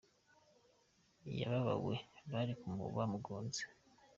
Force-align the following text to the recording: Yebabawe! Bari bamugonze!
Yebabawe! 1.37 1.95
Bari 2.31 2.53
bamugonze! 2.95 3.61